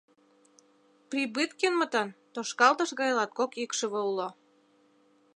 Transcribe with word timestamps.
Прибыткинмытын 1.09 2.09
тошкалтыш 2.33 2.89
гай 2.99 3.11
латкок 3.17 3.51
икшыве 3.63 4.01
уло. 4.11 4.29